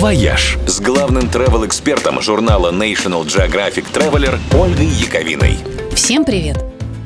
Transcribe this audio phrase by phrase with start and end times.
[0.00, 5.58] «Вояж» с главным travel-экспертом журнала National Geographic Traveler Ольгой Яковиной.
[5.94, 6.56] Всем привет!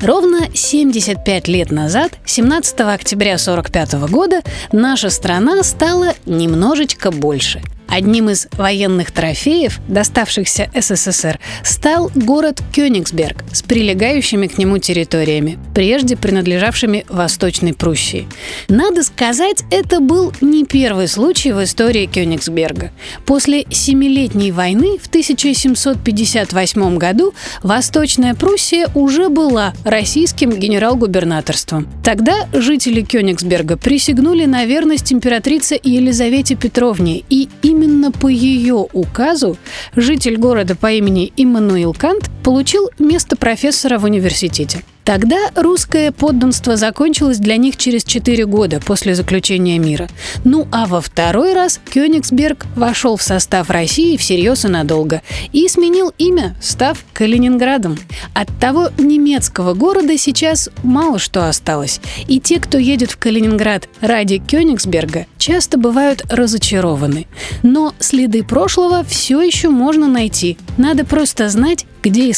[0.01, 8.47] Ровно 75 лет назад, 17 октября 1945 года, наша страна стала немножечко больше– Одним из
[8.57, 17.73] военных трофеев, доставшихся СССР, стал город Кёнигсберг с прилегающими к нему территориями, прежде принадлежавшими Восточной
[17.73, 18.27] Пруссии.
[18.67, 22.91] Надо сказать, это был не первый случай в истории Кёнигсберга.
[23.25, 27.33] После Семилетней войны в 1758 году
[27.63, 31.87] Восточная Пруссия уже была российским генерал-губернаторством.
[32.03, 39.57] Тогда жители Кёнигсберга присягнули на верность императрице Елизавете Петровне, и именно Именно по ее указу
[39.97, 44.83] житель города по имени Иммануил Кант получил место профессора в университете.
[45.03, 50.09] Тогда русское подданство закончилось для них через 4 года после заключения мира.
[50.43, 55.21] Ну а во второй раз Кёнигсберг вошел в состав России всерьез и надолго
[55.53, 57.99] и сменил имя, став Калининградом.
[58.33, 62.01] От того немецкого города сейчас мало что осталось.
[62.27, 67.27] И те, кто едет в Калининград ради Кёнигсберга, часто бывают разочарованы.
[67.61, 70.57] Но следы прошлого все еще можно найти.
[70.77, 72.34] Надо просто знать, где искать.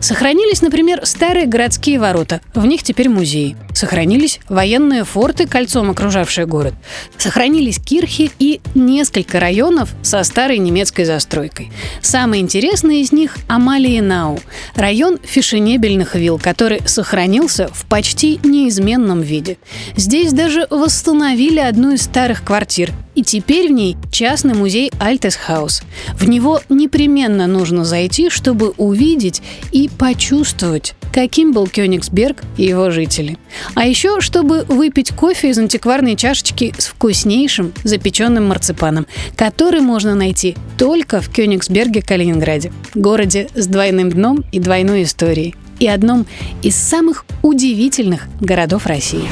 [0.00, 2.40] Сохранились, например, старые городские ворота.
[2.54, 3.56] В них теперь музеи.
[3.74, 6.74] Сохранились военные форты, кольцом окружавшие город.
[7.18, 11.70] Сохранились кирхи и несколько районов со старой немецкой застройкой.
[12.00, 14.40] Самый интересный из них– Амалиенау,
[14.74, 19.58] район фешенебельных вилл, который сохранился в почти неизменном виде.
[19.96, 25.82] Здесь даже восстановили одну из старых квартир, и теперь в ней частный музей Альтесхаус.
[26.16, 29.42] В него непременно нужно зайти, чтобы увидеть
[29.72, 33.38] и почувствовать, каким был Кёнигсберг и его жители.
[33.74, 40.54] А еще, чтобы выпить кофе из антикварной чашечки с вкуснейшим запеченным марципаном, который можно найти
[40.76, 46.26] только в Кёнигсберге, Калининграде, городе с двойным дном и двойной историей, и одном
[46.62, 49.24] из самых удивительных городов России.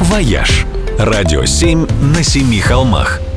[0.00, 0.66] «Вояж»–
[0.98, 3.20] радио 7 на семи холмах–